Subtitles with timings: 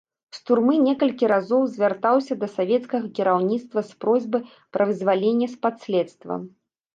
[0.35, 4.41] З турмы некалькі разоў звяртаўся да савецкага кіраўніцтва з просьбай
[4.79, 6.41] пра вызвалення з-пад следства.